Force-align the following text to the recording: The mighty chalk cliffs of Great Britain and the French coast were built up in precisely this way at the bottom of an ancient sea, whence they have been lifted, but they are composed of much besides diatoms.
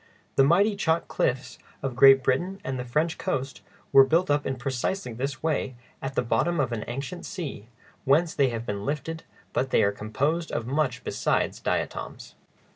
The 0.35 0.43
mighty 0.43 0.75
chalk 0.75 1.07
cliffs 1.07 1.59
of 1.83 1.95
Great 1.95 2.23
Britain 2.23 2.59
and 2.63 2.79
the 2.79 2.83
French 2.83 3.19
coast 3.19 3.61
were 3.91 4.03
built 4.03 4.31
up 4.31 4.47
in 4.47 4.55
precisely 4.55 5.13
this 5.13 5.43
way 5.43 5.75
at 6.01 6.15
the 6.15 6.23
bottom 6.23 6.59
of 6.59 6.71
an 6.71 6.83
ancient 6.87 7.23
sea, 7.23 7.67
whence 8.03 8.33
they 8.33 8.49
have 8.49 8.65
been 8.65 8.83
lifted, 8.83 9.25
but 9.53 9.69
they 9.69 9.83
are 9.83 9.91
composed 9.91 10.51
of 10.51 10.65
much 10.65 11.03
besides 11.03 11.59
diatoms. 11.59 12.33